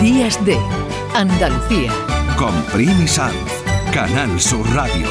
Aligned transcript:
Días 0.00 0.44
de 0.44 0.58
Andalucía. 1.14 1.92
Con 2.36 2.52
Primi 2.72 3.06
Sanz, 3.06 3.34
Canal 3.92 4.40
Sur 4.40 4.68
Radio. 4.74 5.06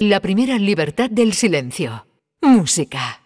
La 0.00 0.20
primera 0.20 0.58
libertad 0.58 1.10
del 1.10 1.34
silencio. 1.34 2.06
Música. 2.40 3.20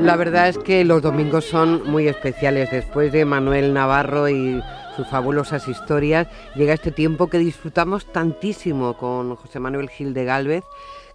La 0.00 0.16
verdad 0.16 0.48
es 0.48 0.58
que 0.58 0.84
los 0.84 1.02
domingos 1.02 1.44
son 1.44 1.90
muy 1.90 2.08
especiales. 2.08 2.70
Después 2.70 3.10
de 3.12 3.24
Manuel 3.24 3.72
Navarro 3.72 4.28
y 4.28 4.62
sus 4.96 5.06
fabulosas 5.06 5.66
historias, 5.66 6.28
llega 6.54 6.74
este 6.74 6.90
tiempo 6.90 7.28
que 7.28 7.38
disfrutamos 7.38 8.06
tantísimo 8.12 8.96
con 8.96 9.34
José 9.36 9.60
Manuel 9.60 9.88
Gil 9.88 10.14
de 10.14 10.24
Galvez, 10.24 10.64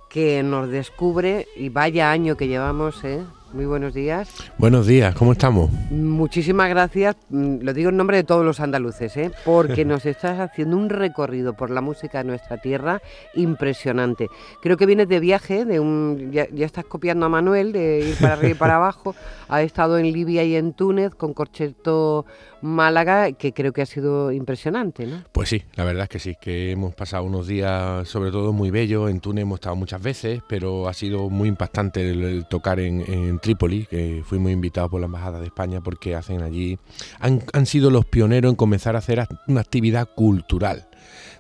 que 0.10 0.44
nos 0.44 0.70
descubre, 0.70 1.48
y 1.56 1.70
vaya 1.70 2.12
año 2.12 2.36
que 2.36 2.48
llevamos, 2.48 3.04
¿eh? 3.04 3.24
Muy 3.52 3.66
buenos 3.66 3.96
días. 3.96 4.30
Buenos 4.60 4.86
días, 4.86 5.16
¿cómo 5.16 5.32
estamos? 5.32 5.72
Muchísimas 5.90 6.70
gracias, 6.70 7.16
mm, 7.30 7.62
lo 7.62 7.74
digo 7.74 7.90
en 7.90 7.98
nombre 7.98 8.18
de 8.18 8.24
todos 8.24 8.46
los 8.46 8.60
andaluces, 8.60 9.18
¿eh? 9.18 9.32
porque 9.44 9.86
nos 9.86 10.06
estás 10.06 10.40
haciendo 10.40 10.78
un 10.78 10.88
recorrido 10.90 11.54
por 11.54 11.72
la 11.72 11.82
música 11.82 12.20
de 12.20 12.26
nuestra 12.26 12.58
tierra 12.58 13.02
impresionante. 13.34 14.28
Creo 14.62 14.78
que 14.78 14.86
vienes 14.86 15.08
de 15.08 15.20
viaje, 15.20 15.66
de 15.66 15.80
un, 15.80 16.32
ya, 16.32 16.44
estás 16.64 16.86
copiando 16.86 17.26
a 17.26 17.30
Manuel, 17.30 17.72
de 17.72 18.10
ir 18.10 18.16
para 18.18 18.34
arriba 18.34 18.52
y 18.52 18.54
para 18.58 18.76
abajo. 18.78 19.16
Ha 19.48 19.64
estado 19.64 19.98
en 19.98 20.12
Libia 20.12 20.44
y 20.44 20.56
en 20.56 20.74
Túnez 20.74 21.16
con 21.16 21.34
Corcheto 21.34 22.28
Málaga, 22.62 23.32
que 23.34 23.54
creo 23.54 23.74
que 23.74 23.82
ha 23.82 23.86
sido 23.86 24.32
impresionante, 24.32 25.06
¿no? 25.06 25.24
Pues 25.32 25.50
sí, 25.50 25.64
la 25.76 25.84
verdad 25.84 26.04
es 26.04 26.10
que 26.10 26.20
sí, 26.20 26.36
que 26.40 26.72
hemos 26.72 26.96
pasado 26.96 27.24
unos 27.24 27.48
días 27.48 28.08
sobre 28.08 28.32
todo 28.32 28.54
muy 28.54 28.72
bellos. 28.72 29.10
En 29.10 29.20
Túnez 29.20 29.44
hemos 29.44 29.58
estado 29.58 29.76
muchas 29.76 30.02
veces, 30.02 30.42
pero 30.48 30.88
ha 30.88 30.94
sido 30.94 31.30
muy 31.30 31.50
impactante 31.50 32.10
el, 32.10 32.46
tocar 32.50 32.80
en 32.80 33.40
Trípoli, 33.40 33.86
que 33.86 34.24
fuimos 34.26 34.52
invitados 34.52 34.90
por 34.90 35.00
la 35.00 35.06
Embajada 35.06 35.40
de 35.40 35.46
España 35.46 35.82
porque 35.82 36.16
hacen 36.16 36.42
allí, 36.42 36.78
han, 37.20 37.66
sido 37.66 37.90
los 37.90 38.06
pioneros 38.06 38.52
en 38.52 38.56
comenzar 38.56 38.96
a 38.96 39.00
hacer 39.00 39.26
una 39.48 39.62
actividad 39.62 40.08
cultural. 40.16 40.89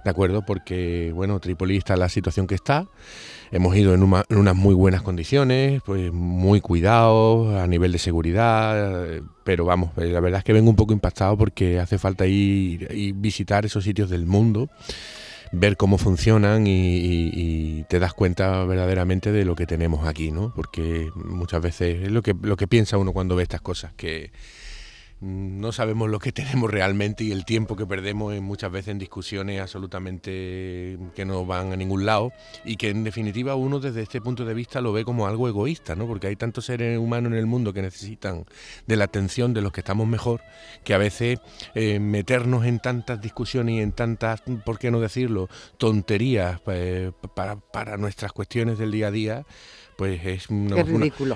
¿De 0.03 0.09
acuerdo? 0.09 0.45
Porque, 0.45 1.11
bueno, 1.13 1.39
Trípoli 1.39 1.77
está 1.77 1.93
en 1.93 1.99
la 1.99 2.09
situación 2.09 2.47
que 2.47 2.55
está. 2.55 2.87
Hemos 3.51 3.75
ido 3.75 3.93
en, 3.93 4.03
unas 4.03 4.55
muy 4.55 4.75
buenas 4.75 5.01
condiciones, 5.01 5.81
pues 5.83 6.11
muy 6.13 6.61
cuidados 6.61 7.55
a 7.55 7.67
nivel 7.67 7.91
de 7.91 7.97
seguridad, 7.97 9.07
pero 9.43 9.65
vamos, 9.65 9.91
eh, 9.97 10.05
la 10.05 10.19
verdad 10.19 10.39
es 10.39 10.43
que 10.43 10.53
vengo 10.53 10.69
un 10.69 10.75
poco 10.75 10.93
impactado 10.93 11.35
porque 11.35 11.79
hace 11.79 11.97
falta 11.97 12.27
ir 12.27 12.87
y 12.91 13.11
visitar 13.11 13.65
esos 13.65 13.83
sitios 13.83 14.09
del 14.09 14.27
mundo 14.27 14.69
ver 15.51 15.77
cómo 15.77 15.97
funcionan 15.97 16.65
y, 16.67 17.83
te 17.89 17.99
das 17.99 18.13
cuenta 18.13 18.63
verdaderamente 18.65 19.31
de 19.31 19.45
lo 19.45 19.55
que 19.55 19.65
tenemos 19.65 20.07
aquí, 20.07 20.31
¿no? 20.31 20.53
Porque 20.55 21.09
muchas 21.15 21.61
veces 21.61 22.03
es 22.03 22.11
lo 22.11 22.21
que, 22.21 22.35
lo 22.39 22.55
que 22.55 22.67
piensa 22.67 22.97
uno 22.97 23.13
cuando 23.13 23.35
ve 23.35 23.43
estas 23.43 23.61
cosas, 23.61 23.93
que 23.93 24.31
no 25.21 25.71
sabemos 25.71 26.09
lo 26.09 26.19
que 26.19 26.31
tenemos 26.39 26.69
realmente 26.71 27.23
y 27.23 27.31
el 27.31 27.45
tiempo 27.45 27.75
que 27.75 27.85
perdemos 27.85 28.33
en, 28.33 28.43
muchas 28.43 28.71
veces 28.71 28.89
en 28.89 28.99
discusiones 28.99 29.61
absolutamente 29.61 30.97
que 31.15 31.25
no 31.25 31.45
van 31.45 31.73
a 31.73 31.75
ningún 31.75 32.05
lado 32.05 32.31
y 32.63 32.77
que 32.77 32.89
en 32.89 33.03
definitiva 33.03 33.55
uno 33.55 33.79
desde 33.79 34.01
este 34.01 34.21
punto 34.21 34.45
de 34.45 34.53
vista 34.53 34.81
lo 34.81 34.93
ve 34.93 35.03
como 35.03 35.27
algo 35.27 35.47
egoísta, 35.47 35.95
¿no? 35.95 36.07
porque 36.07 36.27
hay 36.27 36.35
tantos 36.35 36.65
seres 36.65 36.97
humanos 36.97 37.31
en 37.33 37.37
el 37.37 37.45
mundo 37.45 37.73
que 37.73 37.81
necesitan 37.81 38.45
de 38.87 38.95
la 38.95 39.05
atención 39.05 39.53
de 39.53 39.61
los 39.61 39.71
que 39.71 39.81
estamos 39.81 40.07
mejor 40.07 40.41
que 40.83 40.93
a 40.93 40.97
veces 40.97 41.39
eh, 41.75 41.99
meternos 41.99 42.65
en 42.65 42.79
tantas 42.79 43.21
discusiones 43.21 43.75
y 43.75 43.79
en 43.81 43.91
tantas, 43.91 44.41
¿por 44.65 44.79
qué 44.79 44.91
no 44.91 44.99
decirlo?, 44.99 45.49
tonterías 45.77 46.61
eh, 46.67 47.11
para, 47.35 47.57
para 47.57 47.97
nuestras 47.97 48.31
cuestiones 48.31 48.77
del 48.77 48.91
día 48.91 49.07
a 49.07 49.11
día 49.11 49.45
pues 49.97 50.25
es 50.25 50.49
una, 50.49 50.77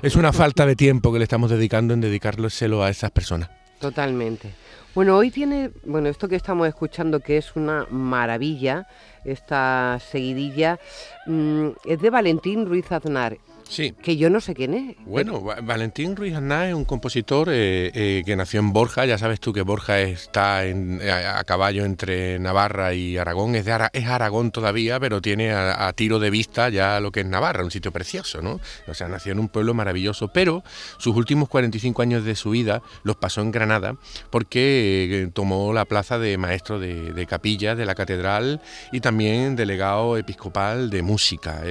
es 0.01 0.15
una 0.15 0.31
falta 0.31 0.65
de 0.65 0.77
tiempo 0.77 1.11
que 1.11 1.19
le 1.19 1.23
estamos 1.23 1.51
dedicando 1.51 1.93
en 1.93 1.99
dedicárselo 1.99 2.81
a 2.81 2.89
esas 2.89 3.11
personas. 3.11 3.49
Totalmente. 3.83 4.49
Bueno, 4.95 5.17
hoy 5.17 5.29
tiene, 5.29 5.71
bueno, 5.83 6.07
esto 6.07 6.29
que 6.29 6.37
estamos 6.37 6.65
escuchando 6.69 7.19
que 7.19 7.35
es 7.35 7.57
una 7.57 7.85
maravilla, 7.89 8.87
esta 9.25 9.99
seguidilla, 9.99 10.79
mm, 11.25 11.67
es 11.83 11.99
de 11.99 12.09
Valentín 12.09 12.65
Ruiz 12.65 12.89
Aznar 12.93 13.37
Sí. 13.69 13.93
Que 14.01 14.17
yo 14.17 14.29
no 14.29 14.41
sé 14.41 14.53
quién 14.53 14.73
es. 14.73 14.95
Bueno, 15.05 15.41
Valentín 15.41 16.15
Ruiz 16.15 16.35
Azná 16.35 16.67
es 16.67 16.73
un 16.73 16.85
compositor 16.85 17.49
eh, 17.49 17.91
eh, 17.93 18.23
que 18.25 18.35
nació 18.35 18.59
en 18.59 18.73
Borja. 18.73 19.05
Ya 19.05 19.17
sabes 19.17 19.39
tú 19.39 19.53
que 19.53 19.61
Borja 19.61 19.99
está 19.99 20.65
eh, 20.65 20.75
a, 21.11 21.43
caballo 21.43 21.85
entre 21.85 22.39
Navarra 22.39 22.93
y 22.93 23.17
Aragón. 23.17 23.55
Es, 23.55 23.65
de 23.65 23.89
es 23.93 24.05
Aragón 24.05 24.51
todavía, 24.51 24.99
pero 24.99 25.21
tiene 25.21 25.51
a, 25.51 25.91
tiro 25.93 26.19
de 26.19 26.29
vista 26.29 26.69
ya 26.69 26.99
lo 26.99 27.11
que 27.11 27.21
es 27.21 27.25
Navarra, 27.25 27.63
un 27.63 27.71
sitio 27.71 27.91
precioso, 27.91 28.41
¿no? 28.41 28.59
O 28.87 28.93
sea, 28.93 29.07
nació 29.07 29.31
en 29.31 29.39
un 29.39 29.49
pueblo 29.49 29.73
maravilloso, 29.73 30.27
pero 30.27 30.63
sus 30.97 31.15
últimos 31.15 31.49
45 31.49 32.01
años 32.01 32.23
de 32.25 32.35
su 32.35 32.51
vida 32.51 32.81
los 33.03 33.15
pasó 33.15 33.41
en 33.41 33.51
Granada 33.51 33.95
porque 34.29 35.29
tomó 35.33 35.73
la 35.73 35.85
plaza 35.85 36.19
de 36.19 36.37
maestro 36.37 36.79
de, 36.79 37.25
capilla 37.27 37.75
de 37.75 37.85
la 37.85 37.95
catedral 37.95 38.61
y 38.91 38.99
también 38.99 39.55
delegado 39.55 40.17
episcopal 40.17 40.89
de 40.89 41.01
música. 41.01 41.61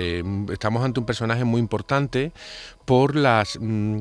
estamos 0.50 0.84
ante 0.84 0.98
un 0.98 1.06
personaje 1.06 1.44
muy 1.44 1.60
importante 1.60 1.81
importante 1.82 2.32
por 2.84 3.16
las, 3.16 3.58
mm, 3.60 4.00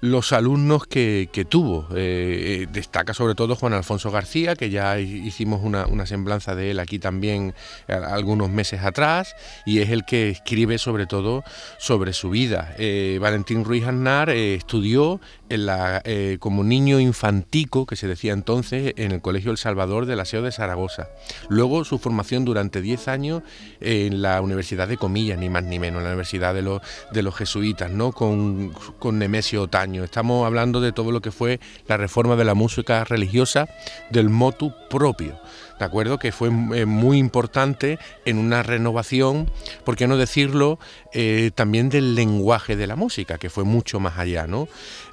los 0.00 0.32
alumnos 0.32 0.86
que, 0.86 1.28
tuvo. 1.48 1.86
Eh, 1.94 2.62
eh, 2.62 2.68
destaca 2.70 3.14
sobre 3.14 3.34
todo 3.34 3.56
Juan 3.56 3.72
Alfonso 3.72 4.10
García, 4.10 4.56
que 4.56 4.70
ya 4.70 4.98
hicimos 4.98 5.60
una, 5.62 6.06
semblanza 6.06 6.54
de 6.54 6.70
él 6.70 6.80
aquí 6.80 6.98
también 6.98 7.54
eh, 7.86 7.92
algunos 7.92 8.50
meses 8.50 8.82
atrás, 8.82 9.34
y 9.66 9.80
es 9.80 9.90
el 9.90 10.04
que 10.04 10.30
escribe 10.30 10.78
sobre 10.78 11.06
todo 11.06 11.44
sobre 11.78 12.12
su 12.12 12.30
vida. 12.30 12.74
Valentín 13.20 13.64
Ruiz 13.64 13.86
Aznar 13.86 14.30
estudió 14.30 15.20
en 15.48 15.66
la, 15.66 16.02
como 16.38 16.64
niño 16.64 17.00
infantico, 17.00 17.86
que 17.86 17.96
se 17.96 18.06
decía 18.06 18.32
entonces, 18.32 18.94
en 18.96 19.12
el 19.12 19.20
Colegio 19.20 19.50
El 19.50 19.58
Salvador 19.58 20.06
de 20.06 20.16
la 20.16 20.24
SEO 20.24 20.42
de 20.42 20.52
Zaragoza. 20.52 21.08
Luego 21.48 21.84
su 21.84 21.98
formación 21.98 22.44
durante 22.44 22.80
10 22.80 23.08
años 23.08 23.42
en 23.80 24.22
la 24.22 24.40
Universidad 24.40 24.88
de 24.88 24.96
Comillas, 24.96 25.38
ni 25.38 25.48
más 25.48 25.64
ni 25.64 25.78
menos, 25.78 25.98
en 25.98 26.04
la 26.04 26.10
Universidad 26.10 26.54
de 26.54 26.62
los, 26.62 26.82
de 27.12 27.22
los 27.22 27.34
Jesuitas, 27.34 27.90
¿no? 27.90 28.12
Con, 28.18 28.72
con 28.98 29.20
Nemesio 29.20 29.62
Otaño. 29.62 30.02
Estamos 30.02 30.44
hablando 30.44 30.80
de 30.80 30.90
todo 30.90 31.12
lo 31.12 31.20
que 31.20 31.30
fue 31.30 31.60
la 31.86 31.96
reforma 31.96 32.34
de 32.34 32.44
la 32.44 32.54
música 32.54 33.04
religiosa 33.04 33.68
del 34.10 34.28
motu 34.28 34.74
propio. 34.90 35.38
¿De 35.78 35.84
acuerdo? 35.84 36.18
Que 36.18 36.32
fue 36.32 36.48
eh, 36.48 36.84
muy 36.84 37.18
importante 37.18 38.00
en 38.24 38.38
una 38.38 38.64
renovación, 38.64 39.48
por 39.84 39.94
qué 39.94 40.08
no 40.08 40.16
decirlo, 40.16 40.80
eh, 41.14 41.52
también 41.54 41.90
del 41.90 42.16
lenguaje 42.16 42.74
de 42.74 42.88
la 42.88 42.96
música, 42.96 43.38
que 43.38 43.50
fue 43.50 43.62
mucho 43.62 44.00
más 44.00 44.18
allá, 44.18 44.48
¿no? 44.48 44.66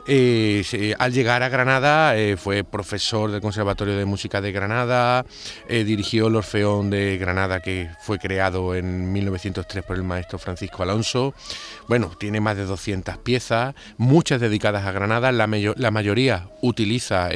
Eh, 0.07 0.93
al 0.99 1.13
llegar 1.13 1.41
a 1.41 1.49
Granada 1.49 2.16
eh, 2.16 2.38
fue 2.38 2.63
profesor 2.63 3.31
del 3.31 3.41
Conservatorio 3.41 3.97
de 3.97 4.05
Música 4.05 4.39
de 4.39 4.51
Granada, 4.51 5.25
eh, 5.67 5.83
dirigió 5.83 6.27
el 6.27 6.35
Orfeón 6.35 6.91
de 6.91 7.17
Granada 7.17 7.59
que 7.59 7.89
fue 8.01 8.19
creado 8.19 8.75
en 8.75 9.11
1903 9.11 9.83
por 9.83 9.95
el 9.95 10.03
maestro 10.03 10.38
Francisco 10.38 10.83
Alonso. 10.83 11.33
Bueno, 11.88 12.11
tiene 12.19 12.39
más 12.39 12.55
de 12.55 12.66
200 12.66 13.17
piezas, 13.17 13.73
muchas 13.97 14.39
dedicadas 14.39 14.85
a 14.85 14.91
Granada, 14.91 15.31
la, 15.31 15.47
la 15.75 15.91
mayoría 15.91 16.49
utiliza 16.61 17.29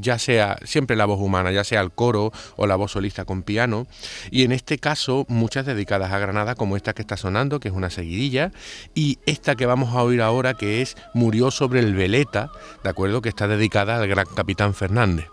ya 0.00 0.18
sea 0.18 0.58
siempre 0.64 0.96
la 0.96 1.06
voz 1.06 1.20
humana, 1.20 1.52
ya 1.52 1.64
sea 1.64 1.80
el 1.80 1.90
coro 1.92 2.32
o 2.56 2.66
la 2.66 2.76
voz 2.76 2.92
solista 2.92 3.24
con 3.24 3.42
piano, 3.42 3.86
y 4.30 4.44
en 4.44 4.52
este 4.52 4.78
caso 4.78 5.24
muchas 5.28 5.66
dedicadas 5.66 6.12
a 6.12 6.18
Granada 6.18 6.54
como 6.54 6.76
esta 6.76 6.92
que 6.92 7.02
está 7.02 7.16
sonando, 7.16 7.60
que 7.60 7.68
es 7.68 7.74
una 7.74 7.90
seguidilla, 7.90 8.52
y 8.94 9.18
esta 9.26 9.54
que 9.54 9.66
vamos 9.66 9.94
a 9.94 10.02
oír 10.02 10.22
ahora 10.22 10.54
que 10.54 10.82
es 10.82 10.96
Murió 11.14 11.50
sobre 11.50 11.79
el 11.80 11.94
Veleta, 11.94 12.50
¿de 12.82 12.90
acuerdo? 12.90 13.20
Que 13.20 13.28
está 13.28 13.48
dedicada 13.48 13.96
al 13.96 14.06
gran 14.06 14.26
capitán 14.26 14.74
Fernández. 14.74 15.28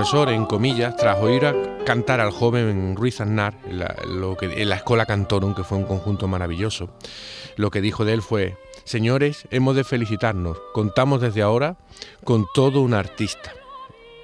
Profesor, 0.00 0.30
en 0.30 0.46
comillas, 0.46 0.96
tras 0.96 1.18
oír 1.18 1.44
a 1.44 1.54
cantar 1.84 2.20
al 2.20 2.30
joven 2.30 2.96
Ruiz 2.96 3.20
Aznar 3.20 3.58
en 3.68 3.80
la, 3.80 3.94
lo 4.08 4.34
que, 4.34 4.66
Cantorum, 5.06 5.54
que 5.54 5.62
fue 5.62 5.76
un 5.76 5.84
conjunto 5.84 6.26
maravilloso, 6.26 6.88
lo 7.56 7.70
que 7.70 7.82
dijo 7.82 8.06
de 8.06 8.14
él 8.14 8.22
fue, 8.22 8.56
señores, 8.84 9.46
hemos 9.50 9.76
de 9.76 9.84
felicitarnos, 9.84 10.56
contamos 10.72 11.20
desde 11.20 11.42
ahora 11.42 11.76
con 12.24 12.46
todo 12.54 12.80
un 12.80 12.94
artista. 12.94 13.52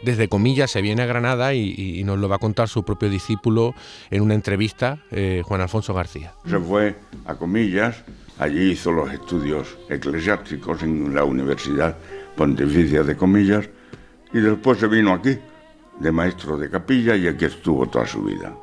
desde 0.03 0.31
comillas 0.31 0.71
se 0.71 0.81
viene 0.81 1.03
a 1.03 1.07
Granada 1.07 1.53
y, 1.53 2.03
nos 2.05 2.19
lo 2.19 2.31
va 2.31 2.37
a 2.37 2.39
contar 2.39 2.71
su 2.71 2.83
propio 2.83 3.11
discípulo 3.11 3.75
en 4.11 4.23
una 4.23 4.33
entrevista, 4.33 5.01
eh, 5.11 5.43
Juan 5.45 5.61
Alfonso 5.61 5.93
García. 5.93 6.33
Se 6.49 6.59
fue 6.59 6.97
a 7.27 7.35
comillas, 7.35 8.03
allí 8.39 8.71
hizo 8.71 8.93
los 8.93 9.13
estudios 9.13 9.77
eclesiásticos 9.91 10.83
en 10.83 11.15
la 11.15 11.25
Universidad 11.25 11.99
Pontificia 12.35 13.03
de 13.03 13.15
Comillas 13.15 13.69
y 14.33 14.41
después 14.41 14.79
se 14.79 14.87
vino 14.87 15.13
aquí 15.13 15.39
de 15.99 16.13
maestro 16.13 16.57
de 16.57 16.71
capilla 16.71 17.17
y 17.17 17.27
aquí 17.27 17.45
estuvo 17.45 17.87
toda 17.87 18.07
su 18.07 18.23
vida. 18.23 18.55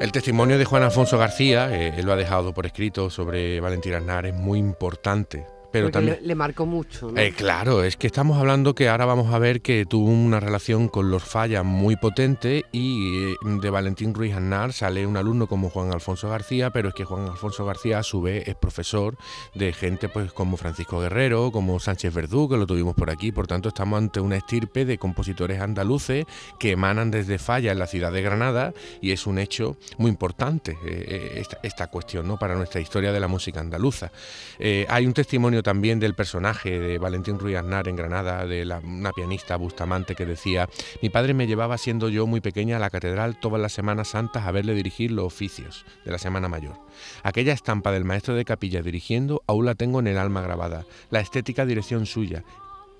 El 0.00 0.12
testimonio 0.12 0.58
de 0.58 0.64
Juan 0.64 0.82
Alfonso 0.82 1.16
García, 1.16 1.74
eh, 1.74 1.94
él 1.96 2.04
lo 2.04 2.12
ha 2.12 2.16
dejado 2.16 2.52
por 2.52 2.66
escrito 2.66 3.08
sobre 3.08 3.60
Valentín 3.60 3.94
Aznar, 3.94 4.26
es 4.26 4.34
muy 4.34 4.58
importante 4.58 5.46
pero 5.74 5.90
también 5.90 6.20
le, 6.22 6.36
marcó 6.36 6.66
mucho. 6.66 7.12
Eh, 7.16 7.32
claro, 7.36 7.82
es 7.82 7.96
que 7.96 8.06
estamos 8.06 8.38
hablando 8.38 8.76
que 8.76 8.88
ahora 8.88 9.06
vamos 9.06 9.34
a 9.34 9.40
ver 9.40 9.60
que 9.60 9.84
tuvo 9.84 10.08
una 10.08 10.38
relación 10.38 10.86
con 10.86 11.10
los 11.10 11.24
Fallas 11.24 11.64
muy 11.64 11.96
potente 11.96 12.64
y 12.70 13.32
eh, 13.32 13.36
de 13.42 13.70
Valentín 13.70 14.14
Ruiz 14.14 14.34
Aznar 14.34 14.72
sale 14.72 15.04
un 15.04 15.16
alumno 15.16 15.48
como 15.48 15.70
Juan 15.70 15.92
Alfonso 15.92 16.28
García, 16.28 16.70
pero 16.70 16.90
es 16.90 16.94
que 16.94 17.04
Juan 17.04 17.26
Alfonso 17.26 17.66
García 17.66 17.98
a 17.98 18.02
su 18.04 18.22
vez 18.22 18.46
es 18.46 18.54
profesor 18.54 19.16
de 19.56 19.72
gente 19.72 20.08
pues 20.08 20.32
como 20.32 20.56
Francisco 20.56 21.00
Guerrero, 21.00 21.50
como 21.50 21.80
Sánchez 21.80 22.14
Verdú, 22.14 22.48
que 22.48 22.56
lo 22.56 22.68
tuvimos 22.68 22.94
por 22.94 23.10
aquí, 23.10 23.32
por 23.32 23.48
tanto 23.48 23.70
estamos 23.70 23.98
ante 23.98 24.20
una 24.20 24.36
estirpe 24.36 24.84
de 24.84 24.96
compositores 24.96 25.60
andaluces 25.60 26.24
que 26.60 26.70
emanan 26.70 27.10
desde 27.10 27.38
Falla 27.38 27.72
en 27.72 27.80
la 27.80 27.88
ciudad 27.88 28.12
de 28.12 28.22
Granada 28.22 28.74
y 29.00 29.10
es 29.10 29.26
un 29.26 29.40
hecho 29.40 29.76
muy 29.98 30.12
importante 30.12 30.78
eh, 30.86 31.42
esta, 31.64 31.88
cuestión 31.88 32.28
¿no? 32.28 32.38
para 32.38 32.54
nuestra 32.54 32.80
historia 32.80 33.10
de 33.10 33.18
la 33.18 33.26
música 33.26 33.58
andaluza. 33.58 34.12
hay 34.60 35.04
un 35.04 35.12
testimonio 35.12 35.63
también 35.64 35.98
del 35.98 36.14
personaje 36.14 36.78
de 36.78 36.98
Valentín 36.98 37.40
Ruiz 37.40 37.56
en 37.56 37.96
Granada, 37.96 38.46
de 38.46 38.64
la, 38.64 38.78
una 38.78 39.10
pianista 39.10 39.56
Bustamante 39.56 40.14
que 40.14 40.24
decía, 40.24 40.68
mi 41.02 41.10
padre 41.10 41.34
me 41.34 41.48
llevaba 41.48 41.76
siendo 41.76 42.08
yo 42.08 42.28
muy 42.28 42.40
pequeña 42.40 42.76
a 42.76 42.78
la 42.78 42.90
catedral 42.90 43.40
todas 43.40 43.60
las 43.60 43.72
Semanas 43.72 44.08
Santas 44.08 44.46
a 44.46 44.52
verle 44.52 44.74
dirigir 44.74 45.10
los 45.10 45.24
oficios 45.24 45.84
de 46.04 46.12
la 46.12 46.18
Semana 46.18 46.48
Mayor. 46.48 46.78
Aquella 47.24 47.52
estampa 47.52 47.90
del 47.90 48.04
maestro 48.04 48.36
de 48.36 48.44
capilla 48.44 48.82
dirigiendo 48.82 49.42
aún 49.48 49.64
la 49.66 49.74
tengo 49.74 49.98
en 49.98 50.06
el 50.06 50.18
alma 50.18 50.42
grabada, 50.42 50.84
la 51.10 51.18
estética 51.18 51.66
dirección 51.66 52.06
suya, 52.06 52.44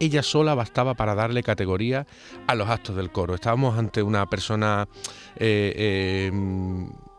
ella 0.01 0.23
sola 0.23 0.55
bastaba 0.55 0.95
para 0.95 1.15
darle 1.15 1.43
categoría 1.43 2.07
a 2.47 2.55
los 2.55 2.69
actos 2.69 2.97
del 2.97 3.13
coro. 3.13 3.35
Estábamos 3.35 3.79
ante 3.79 4.03
una 4.03 4.27
persona 4.27 4.89
eh, 5.37 5.73
eh, 5.77 6.33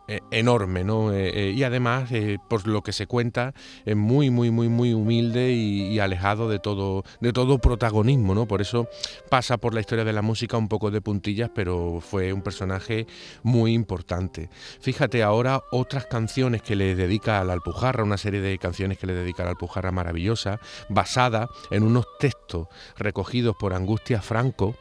eh, 0.08 0.22
enorme, 0.30 0.84
¿no? 0.84 1.12
Eh, 1.12 1.32
eh, 1.34 1.52
y 1.52 1.64
además, 1.64 2.10
por 2.48 2.68
lo 2.68 2.84
que 2.84 2.94
se 2.94 3.08
cuenta, 3.08 3.56
es 3.86 3.96
muy, 3.96 4.30
muy, 4.30 4.52
muy, 4.52 4.70
muy 4.70 4.94
humilde 4.94 5.52
y, 5.52 5.98
alejado 6.00 6.48
de 6.48 6.60
todo, 6.60 7.04
de 7.22 7.34
todo 7.34 7.58
protagonismo, 7.58 8.36
¿no? 8.36 8.48
Por 8.48 8.62
eso 8.62 8.88
pasa 9.30 9.58
por 9.58 9.74
la 9.74 9.80
historia 9.80 10.06
de 10.06 10.14
la 10.14 10.22
música 10.22 10.58
un 10.58 10.68
poco 10.68 10.92
de 10.92 11.02
puntillas, 11.02 11.50
pero 11.56 12.02
fue 12.02 12.34
un 12.34 12.44
personaje 12.44 13.08
muy 13.42 13.74
importante. 13.74 14.50
Fíjate 14.80 15.24
ahora 15.24 15.64
otras 15.72 16.06
canciones 16.06 16.62
que 16.62 16.76
le 16.76 16.96
dedica 16.96 17.42
a 17.42 17.44
la 17.44 17.54
Alpujarra, 17.54 18.04
una 18.04 18.18
serie 18.18 18.42
de 18.42 18.60
canciones 18.60 19.00
que 19.00 19.08
le 19.08 19.16
dedica 19.16 19.42
a 19.42 19.46
la 19.46 19.52
Alpujarra 19.52 19.92
maravillosa, 19.92 20.60
basada 20.88 21.50
en 21.72 21.82
unos 21.82 22.06
textos 22.20 22.68
recogidos 22.96 23.56
por 23.60 23.74
Angustia 23.74 24.22
Franco 24.22 24.76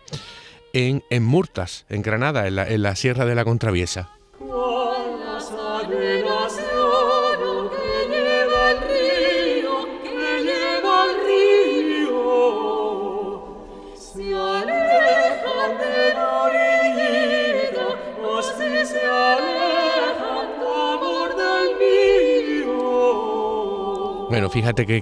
en, 0.74 1.02
en 1.08 1.22
Murtas, 1.22 1.86
en 1.88 2.02
Granada, 2.02 2.46
en 2.46 2.56
la, 2.56 2.68
en 2.68 2.82
la 2.82 2.94
Sierra 2.96 3.24
de 3.24 3.34
la 3.34 3.44
Contraviesa. 3.44 4.13
Bueno, 24.28 24.50
fíjate 24.50 24.86
que, 24.86 25.00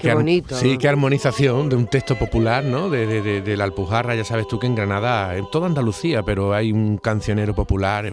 sí, 0.51 0.79
qué 0.79 0.89
armonización 0.89 1.69
de 1.69 1.77
un 1.77 1.87
texto 1.87 2.19
popular, 2.19 2.65
¿no? 2.65 2.91
De, 2.91 3.57
la 3.57 3.65
Alpujarra, 3.65 4.15
ya 4.15 4.25
sabes 4.25 4.49
tú 4.49 4.59
que 4.59 4.67
en 4.67 4.75
Granada, 4.75 5.37
en 5.37 5.49
toda 5.51 5.67
Andalucía, 5.67 6.23
pero 6.23 6.55
hay 6.55 6.73
un 6.73 6.99
cancionero 6.99 7.55
popular 7.55 8.13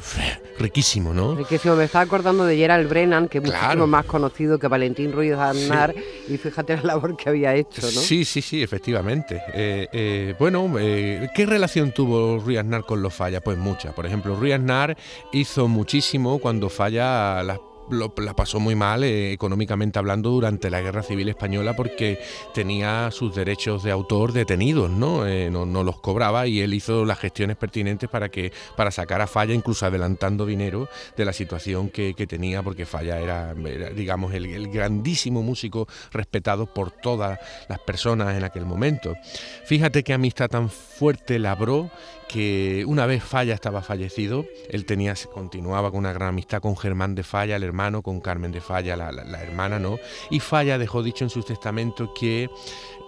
riquísimo, 0.59 1.13
¿no? 1.13 1.35
Riquísimo, 1.35 1.75
me 1.75 1.85
estaba 1.85 2.03
acordando 2.03 2.45
de 2.45 2.57
Gerald 2.57 2.89
Brennan, 2.89 3.27
que 3.27 3.39
es 3.39 3.43
muchísimo 3.43 3.87
más 3.87 4.05
conocido 4.05 4.59
que 4.59 4.67
Valentín 4.67 5.11
Ruiz 5.11 5.33
Aznar, 5.33 5.93
y 6.27 6.37
fíjate 6.37 6.77
la 6.77 6.83
labor 6.83 7.15
que 7.15 7.29
había 7.29 7.55
hecho, 7.55 7.81
¿no? 7.81 7.87
Sí, 7.87 8.25
sí, 8.25 8.41
sí, 8.41 8.61
efectivamente. 8.61 9.41
Eh, 9.53 9.87
eh, 9.91 10.35
bueno, 10.39 10.71
eh, 10.79 11.29
¿qué 11.33 11.45
relación 11.45 11.91
tuvo 11.91 12.39
Ruiz 12.39 12.59
Aznar 12.59 12.85
con 12.85 13.01
los 13.01 13.13
Falla? 13.13 13.41
Pues 13.41 13.57
mucha. 13.57 13.93
Por 13.93 14.05
ejemplo, 14.05 14.35
Ruiz 14.35 14.53
Aznar 14.53 14.97
hizo 15.31 15.67
muchísimo 15.67 16.39
cuando 16.39 16.69
Falla 16.69 17.41
las 17.43 17.59
la 17.91 18.35
pasó 18.35 18.59
muy 18.59 18.75
mal 18.75 19.03
eh, 19.03 19.31
económicamente 19.31 19.99
hablando 19.99 20.29
durante 20.29 20.69
la 20.69 20.81
Guerra 20.81 21.03
Civil 21.03 21.29
Española 21.29 21.75
porque 21.75 22.19
tenía 22.53 23.09
sus 23.11 23.35
derechos 23.35 23.83
de 23.83 23.91
autor 23.91 24.33
detenidos, 24.33 24.89
¿no? 24.89 25.27
Eh, 25.27 25.49
no, 25.49 25.65
los 25.83 25.99
cobraba 25.99 26.47
y 26.47 26.61
él 26.61 26.73
hizo 26.73 27.05
las 27.05 27.19
gestiones 27.19 27.57
pertinentes 27.57 28.09
para 28.09 28.29
que 28.29 28.51
para 28.75 28.91
sacar 28.91 29.21
a 29.21 29.27
Falla, 29.27 29.53
incluso 29.53 29.85
adelantando 29.85 30.45
dinero 30.45 30.89
de 31.15 31.25
la 31.25 31.33
situación 31.33 31.89
que, 31.89 32.13
tenía, 32.27 32.61
porque 32.61 32.85
Falla 32.85 33.19
era, 33.19 33.53
digamos, 33.53 34.33
el, 34.33 34.45
el, 34.45 34.67
grandísimo 34.69 35.41
músico 35.41 35.87
respetado 36.11 36.71
por 36.73 36.91
todas 36.91 37.39
las 37.67 37.79
personas 37.79 38.37
en 38.37 38.43
aquel 38.43 38.65
momento. 38.65 39.15
Fíjate 39.65 40.03
qué 40.03 40.13
amistad 40.13 40.49
tan 40.49 40.69
fuerte 40.69 41.39
labró 41.39 41.89
que 42.29 42.85
una 42.87 43.07
vez 43.07 43.23
Falla 43.23 43.55
estaba 43.55 43.81
fallecido, 43.81 44.45
él 44.69 44.85
tenía, 44.85 45.15
continuaba 45.33 45.89
con 45.89 45.99
una 45.99 46.13
gran 46.13 46.29
amistad 46.29 46.61
con 46.61 46.77
Germán 46.77 47.15
de 47.15 47.23
Falla, 47.23 47.55
el 47.55 47.63
hermano, 47.63 47.78
con 48.03 48.19
Carmen 48.19 48.51
de 48.51 48.61
Falla, 48.61 48.95
la, 48.95 49.41
hermana, 49.41 49.79
¿no? 49.79 49.97
Y 50.29 50.39
Falla 50.39 50.77
dejó 50.77 51.01
dicho 51.01 51.23
en 51.23 51.29
sus 51.29 51.45
testamentos 51.45 52.09
que 52.13 52.49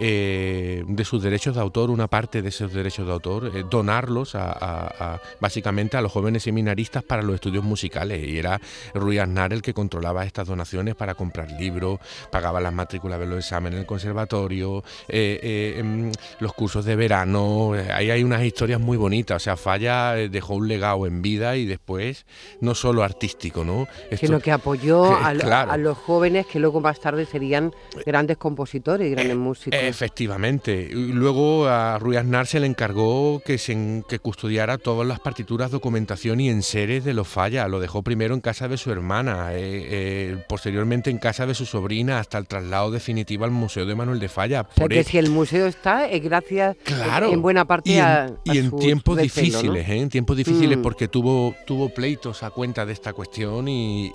eh, 0.03 0.83
de 0.88 1.06
sus 1.06 1.21
derechos 1.21 1.53
de 1.53 1.62
autor, 1.62 1.92
una 1.92 2.07
parte 2.07 2.42
de 2.42 2.50
esos 2.50 2.74
derechos 2.74 3.06
de 3.06 3.13
autor, 3.13 3.51
eh, 3.53 3.63
donarlos 3.69 4.33
a, 4.33 5.21
básicamente 5.39 5.95
a 5.95 6.01
los 6.01 6.12
jóvenes 6.12 6.42
seminaristas 6.42 7.03
para 7.03 7.21
los 7.21 7.36
estudios 7.36 7.63
musicales. 7.63 8.27
Y 8.27 8.39
era 8.39 8.59
Ruiz 8.95 9.19
Aznar 9.19 9.53
el 9.53 9.62
que 9.62 9.75
controlaba 9.75 10.25
estas 10.25 10.48
donaciones 10.48 10.95
para 10.95 11.13
comprar 11.13 11.51
libros, 11.51 12.00
pagaba 12.31 12.59
las 12.59 12.74
matrículas 12.74 13.19
de 13.19 13.27
los 13.27 13.38
exámenes 13.38 13.74
en 13.75 13.81
el 13.81 13.86
conservatorio, 13.86 14.83
eh, 15.07 15.75
em, 15.77 16.12
los 16.39 16.51
cursos 16.54 16.83
de 16.83 16.95
verano. 16.95 17.74
Ahí 17.94 18.09
hay 18.09 18.24
unas 18.24 18.42
historias 18.42 18.80
muy 18.80 18.97
bonitas. 18.97 19.36
O 19.36 19.39
sea, 19.39 19.56
Falla 19.56 20.13
dejó 20.13 20.56
un 20.56 20.68
legado 20.68 21.06
en 21.06 21.21
vida 21.21 21.57
y 21.57 21.68
después 21.68 22.25
no 22.59 22.74
solo 22.74 23.04
artístico, 23.04 23.63
¿no? 23.63 23.88
Sino 24.18 24.39
que 24.39 24.51
apoyó 24.51 25.06
a, 25.14 25.30
a, 25.30 25.78
los 25.78 25.95
jóvenes 25.95 26.47
que 26.47 26.59
luego 26.59 26.81
más 26.81 26.99
tarde 26.99 27.28
serían 27.28 27.71
grandes 28.04 28.37
compositores 28.37 29.07
y 29.07 29.11
grandes 29.11 29.37
músicos. 29.37 29.91
Efectivamente. 29.92 30.90
Luego 30.92 31.68
a 31.68 32.00
Ruiz 32.00 32.18
Aznar 32.18 32.48
se 32.48 32.60
le 32.60 32.68
encargó 32.68 33.42
que, 33.45 33.57
se, 33.57 34.04
que 34.07 34.19
custodiara 34.19 34.78
todas 34.78 35.07
las 35.07 35.19
partituras, 35.19 35.69
documentación 35.71 36.40
y 36.40 36.50
enseres 36.50 37.04
de 37.04 37.14
los 37.14 37.28
fallas. 37.28 37.69
Lo 37.69 37.80
dejó 37.80 38.02
primero 38.02 38.33
en 38.33 38.42
casa 38.42 38.68
de 38.68 38.78
su 38.78 38.92
hermana, 38.92 39.54
eh, 39.54 39.57
eh, 39.62 40.44
posteriormente 40.48 41.10
en 41.10 41.18
casa 41.18 41.45
de 41.45 41.54
su 41.54 41.66
sobrina, 41.66 42.19
hasta 42.19 42.38
el 42.38 42.48
traslado 42.48 42.90
definitivo 42.92 43.45
al 43.45 43.52
Museo 43.52 43.86
de 43.86 43.95
Manuel 43.95 44.19
de 44.19 44.30
Falla. 44.30 44.68
O 44.80 44.88
que 44.88 45.04
si 45.04 45.18
el 45.18 45.30
museo 45.30 45.68
está, 45.68 46.07
es 46.07 46.24
gracias 46.24 46.78
en 46.88 47.42
buena 47.42 47.66
parte 47.66 48.00
a, 48.02 48.31
Y 48.45 48.57
en 48.57 48.71
tiempos 48.71 49.18
difíciles, 49.18 49.88
¿eh? 49.88 50.00
en 50.00 50.10
tiempos 50.10 50.38
difíciles, 50.38 50.78
mm. 50.78 50.81
porque 50.81 51.07
tuvo, 51.07 51.54
tuvo 51.68 51.90
pleitos 51.90 52.44
a 52.44 52.50
cuenta 52.50 52.86
de 52.86 52.94
esta 52.94 53.14
cuestión 53.14 53.68
y, 53.68 54.12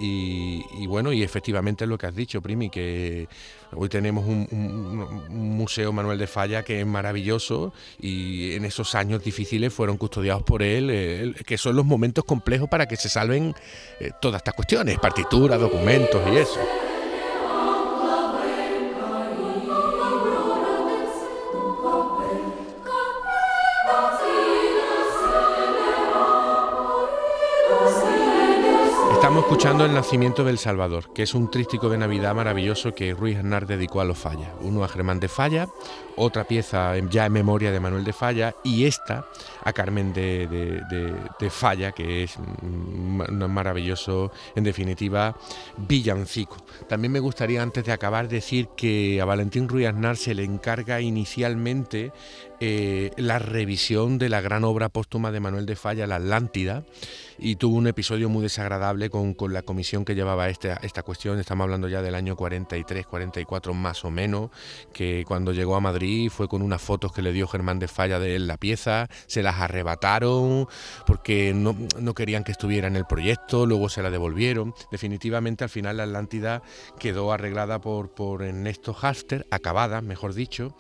y 0.79 0.87
bueno, 0.87 1.13
y 1.13 1.23
efectivamente 1.23 1.85
es 1.85 1.91
lo 1.91 1.99
que 1.99 2.07
has 2.07 2.15
dicho, 2.15 2.41
Primi, 2.41 2.71
que 2.71 3.29
Hoy 3.73 3.89
tenemos 3.89 4.25
un, 4.27 5.57
museo 5.67 5.93
Manuel 5.93 6.17
de 6.17 6.29
Falla 6.29 6.63
que 6.63 6.79
es 6.79 6.87
maravilloso 6.87 7.73
y 8.01 8.53
en 8.53 8.65
esos 8.65 8.95
años 8.95 9.25
difíciles 9.25 9.73
fueron 9.73 9.97
custodiados 9.97 10.45
por 10.45 10.63
él, 10.63 11.35
que 11.45 11.59
son 11.59 11.75
los 11.75 11.85
momentos 11.85 12.25
complejos 12.25 12.69
para 12.69 12.87
que 12.87 12.95
se 12.95 13.09
salven 13.09 13.53
eh, 13.99 14.13
todas 14.21 14.39
estas 14.39 14.55
cuestiones, 14.55 14.97
partituras, 15.01 15.59
documentos 15.59 16.23
y 16.33 16.37
eso. 16.37 16.61
Estamos 29.37 29.53
escuchando 29.53 29.85
El 29.85 29.93
nacimiento 29.93 30.45
del 30.45 30.57
Salvador, 30.57 31.13
que 31.13 31.23
es 31.23 31.35
un 31.35 31.51
trístico 31.51 31.91
de 31.91 31.99
Navidad 31.99 32.35
maravilloso 32.35 32.95
que 32.95 33.13
Ruiz 33.13 33.37
Aznar 33.37 33.67
dedicó 33.67 34.01
a 34.01 34.07
los 34.07 34.17
Falla. 34.17 34.55
Uno 34.63 34.83
a 34.83 34.89
Germán 34.89 35.21
de 35.21 35.29
Falla, 35.29 35.69
otra 36.17 36.45
pieza 36.45 36.97
ya 37.11 37.27
en 37.27 37.35
memoria 37.35 37.71
de 37.71 37.79
Manuel 37.79 38.03
de 38.03 38.15
Falla 38.15 38.57
y 38.65 38.87
esta 38.87 39.29
a 39.63 39.75
Carmen 39.75 40.15
de, 40.15 41.51
Falla, 41.51 41.93
que 41.93 42.23
es 42.23 42.39
un 42.39 43.19
maravilloso, 43.53 44.33
en 44.55 44.65
definitiva, 44.65 45.37
villancico. 45.77 46.57
También 46.89 47.13
me 47.13 47.21
gustaría 47.21 47.61
antes 47.61 47.85
de 47.85 47.93
acabar 47.93 48.29
decir 48.29 48.69
que 48.75 49.21
a 49.21 49.27
Valentín 49.27 49.69
Ruiz 49.69 49.89
Aznar 49.89 50.17
se 50.17 50.35
le 50.35 50.45
encarga 50.45 51.03
inicialmente 51.03 52.11
eh, 52.61 53.11
la 53.17 53.39
revisión 53.39 54.19
de 54.19 54.29
la 54.29 54.41
gran 54.41 54.65
obra 54.65 54.89
póstuma 54.89 55.31
de 55.31 55.41
Manuel 55.41 55.67
de 55.67 55.77
Falla, 55.77 56.07
La 56.07 56.17
Atlántida, 56.17 56.85
y 57.39 57.57
tuvo 57.57 57.77
un 57.77 57.87
episodio 57.87 58.29
muy 58.29 58.43
desagradable 58.43 59.11
con, 59.11 59.37
la 59.51 59.63
comisión 59.63 60.05
que 60.05 60.15
llevaba 60.15 60.49
esta, 60.49 60.75
esta 60.83 61.03
cuestión, 61.03 61.39
estamos 61.39 61.65
hablando 61.65 61.89
ya 61.89 62.03
del 62.03 62.15
año 62.15 62.37
43, 62.37 63.07
44 63.07 63.75
más 63.75 64.05
o 64.05 64.11
menos, 64.11 64.51
que 64.93 65.25
cuando 65.27 65.53
llegó 65.53 65.77
a 65.77 65.81
Madrid 65.81 66.31
fue 66.31 66.49
con 66.49 66.63
unas 66.63 66.81
fotos 66.81 67.13
que 67.13 67.23
le 67.23 67.33
dio 67.33 67.47
Germán 67.47 67.79
de 67.79 67.89
Falla 67.89 68.19
de 68.19 68.39
la 68.39 68.57
pieza, 68.57 69.09
se 69.27 69.43
las 69.43 69.57
arrebataron 69.57 70.67
porque 71.07 71.53
no, 71.55 71.77
no 72.01 72.15
querían 72.15 72.45
que 72.45 72.53
estuviera 72.53 72.89
en 72.89 72.97
el 72.97 73.05
proyecto, 73.05 73.67
luego 73.67 73.89
se 73.89 74.03
la 74.03 74.11
devolvieron, 74.11 74.75
definitivamente 74.91 75.65
al 75.65 75.71
final 75.71 75.99
la 75.99 76.05
Atlántida 76.05 76.63
quedó 76.99 77.33
arreglada 77.33 77.81
por, 77.81 78.15
por 78.15 78.43
Ernesto 78.43 78.97
Haster, 78.99 79.47
acabada, 79.51 80.01
mejor 80.01 80.35
dicho, 80.35 80.75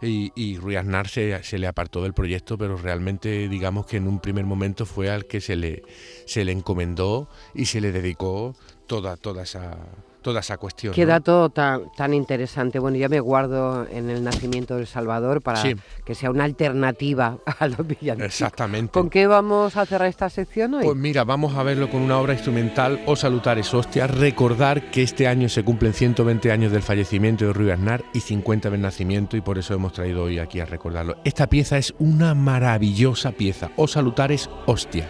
y, 0.00 0.32
y 0.34 0.76
Aznar 0.76 1.08
se, 1.08 1.42
se, 1.42 1.58
le 1.58 1.66
apartó 1.66 2.02
del 2.02 2.14
proyecto, 2.14 2.56
pero 2.56 2.76
realmente 2.76 3.48
digamos 3.48 3.86
que 3.86 3.96
en 3.96 4.06
un 4.06 4.20
primer 4.20 4.44
momento 4.44 4.86
fue 4.86 5.10
al 5.10 5.26
que 5.26 5.40
se 5.40 5.56
le, 5.56 5.82
se 6.26 6.44
le 6.44 6.52
encomendó 6.52 7.28
y 7.54 7.66
se 7.66 7.80
le 7.80 7.92
dedicó 7.92 8.54
toda, 8.86 9.16
toda 9.16 9.42
esa 9.42 9.76
toda 10.22 10.40
esa 10.40 10.58
cuestión. 10.58 10.94
Qué 10.94 11.06
dato 11.06 11.50
tan, 11.50 11.90
tan 11.96 12.14
interesante. 12.14 12.78
Bueno, 12.78 12.96
ya 12.96 13.08
me 13.08 13.20
guardo 13.20 13.86
en 13.90 14.10
el 14.10 14.22
nacimiento 14.22 14.76
del 14.76 14.86
Salvador 14.86 15.42
para 15.42 15.62
que 16.04 16.14
sea 16.14 16.30
una 16.30 16.44
alternativa 16.44 17.38
a 17.58 17.68
los 17.68 17.86
villancicos. 17.86 18.26
Exactamente. 18.26 18.92
¿Con 18.92 19.10
qué 19.10 19.26
vamos 19.26 19.76
a 19.76 19.86
cerrar 19.86 20.08
esta 20.08 20.28
sección 20.30 20.74
hoy? 20.74 20.84
Pues 20.84 20.96
mira, 20.96 21.24
vamos 21.24 21.54
a 21.56 21.62
verlo 21.62 21.90
con 21.90 22.02
una 22.02 22.18
obra 22.18 22.32
instrumental, 22.32 23.02
O 23.06 23.16
Salutares 23.16 23.72
Hostia. 23.72 24.06
Recordar 24.06 24.90
que 24.90 25.02
este 25.02 25.26
año 25.28 25.48
se 25.48 25.64
cumplen 25.64 25.92
120 25.92 26.50
años 26.52 26.72
del 26.72 26.82
fallecimiento 26.82 27.46
de 27.46 27.52
Ruy 27.52 27.70
Aznar 27.70 28.04
y 28.12 28.20
50 28.20 28.70
del 28.70 28.80
nacimiento 28.80 29.36
y 29.36 29.40
por 29.40 29.58
eso 29.58 29.74
hemos 29.74 29.92
traído 29.92 30.24
hoy 30.24 30.38
aquí 30.38 30.60
a 30.60 30.64
recordarlo. 30.64 31.16
Esta 31.24 31.48
pieza 31.48 31.78
es 31.78 31.94
una 31.98 32.34
maravillosa 32.34 33.32
pieza, 33.32 33.70
O 33.76 33.86
Salutares 33.86 34.50
Hostia. 34.66 35.08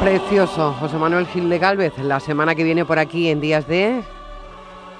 Precioso, 0.00 0.72
José 0.80 0.96
Manuel 0.96 1.26
Gil 1.26 1.50
de 1.50 1.58
Galvez, 1.58 1.92
la 1.98 2.20
semana 2.20 2.54
que 2.54 2.64
viene 2.64 2.86
por 2.86 2.98
aquí 2.98 3.28
en 3.28 3.38
Días 3.38 3.68
de... 3.68 4.02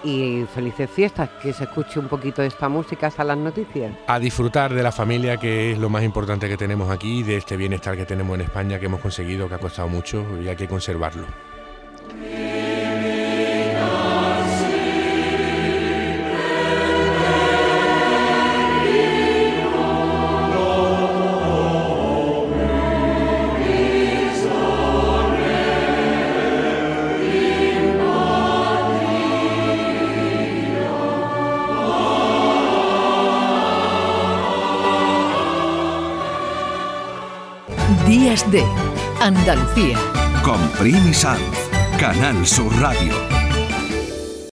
Y 0.05 0.45
felices 0.55 0.91
fiestas, 0.91 1.31
que 1.43 1.55
se 1.55 1.65
escuche 1.65 1.99
un 1.99 2.09
poquito 2.09 2.43
de 2.43 2.49
esta 2.49 2.69
música 2.69 3.07
hasta 3.07 3.25
las 3.25 3.37
noticias. 3.39 3.93
A 4.07 4.19
disfrutar 4.19 4.75
de 4.75 4.83
la 4.83 4.93
familia, 4.93 5.39
que 5.39 5.73
es 5.73 5.79
lo 5.79 5.89
más 5.89 6.03
importante 6.03 6.49
que 6.49 6.57
tenemos 6.59 6.91
aquí, 6.91 7.23
de 7.23 7.39
este 7.39 7.57
bienestar 7.57 7.97
que 7.97 8.05
tenemos 8.05 8.35
en 8.35 8.43
España, 8.43 8.79
que 8.79 8.87
hemos 8.87 9.01
conseguido, 9.01 9.49
que 9.49 9.55
ha 9.55 9.59
costado 9.59 9.89
mucho 9.89 10.25
y 10.43 10.49
hay 10.49 10.57
que 10.57 10.69
conservarlo. 10.69 11.25
De 38.51 38.65
Andalucía. 39.21 39.99
Con 40.43 40.61
Primi 40.79 41.15
Sanz, 41.15 41.41
Canal 41.99 42.47
Sur 42.47 42.73
Radio. 42.81 43.40